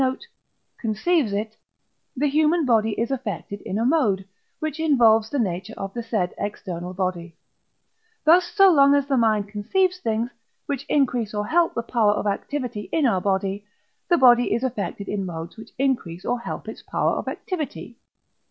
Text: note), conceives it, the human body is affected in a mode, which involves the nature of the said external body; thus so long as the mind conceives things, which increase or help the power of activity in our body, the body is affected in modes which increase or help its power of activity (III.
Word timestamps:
note), 0.03 0.25
conceives 0.79 1.31
it, 1.31 1.55
the 2.17 2.25
human 2.27 2.65
body 2.65 2.99
is 2.99 3.11
affected 3.11 3.61
in 3.61 3.77
a 3.77 3.85
mode, 3.85 4.25
which 4.59 4.79
involves 4.79 5.29
the 5.29 5.37
nature 5.37 5.75
of 5.77 5.93
the 5.93 6.01
said 6.01 6.33
external 6.39 6.91
body; 6.91 7.37
thus 8.23 8.45
so 8.45 8.71
long 8.71 8.95
as 8.95 9.05
the 9.05 9.15
mind 9.15 9.47
conceives 9.47 9.99
things, 9.99 10.31
which 10.65 10.87
increase 10.89 11.35
or 11.35 11.45
help 11.45 11.75
the 11.75 11.83
power 11.83 12.13
of 12.13 12.25
activity 12.25 12.89
in 12.91 13.05
our 13.05 13.21
body, 13.21 13.63
the 14.09 14.17
body 14.17 14.51
is 14.55 14.63
affected 14.63 15.07
in 15.07 15.23
modes 15.23 15.55
which 15.55 15.69
increase 15.77 16.25
or 16.25 16.39
help 16.39 16.67
its 16.67 16.81
power 16.81 17.11
of 17.11 17.27
activity 17.27 17.81
(III. 17.99 17.99